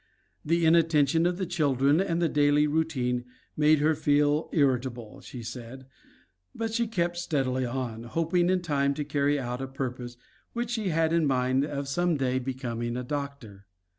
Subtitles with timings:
[0.43, 3.23] The inattention of the children and the daily routine
[3.55, 5.85] made her feel irritable, she said,
[6.55, 10.17] but she kept steadily on, hoping in time to carry out a purpose
[10.53, 13.67] which she had in mind of some day becoming a doctor.